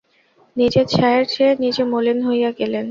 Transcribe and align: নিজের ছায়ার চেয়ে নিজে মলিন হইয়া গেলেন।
নিজের 0.55 0.85
ছায়ার 0.87 1.23
চেয়ে 1.25 1.53
নিজে 1.63 1.83
মলিন 1.93 2.19
হইয়া 2.27 2.49
গেলেন। 2.59 2.79